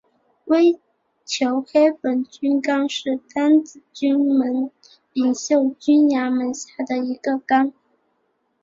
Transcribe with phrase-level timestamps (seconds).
[0.45, 0.79] 微
[1.25, 4.71] 球黑粉菌纲是担子菌门
[5.13, 7.71] 柄锈菌亚门下的一个纲。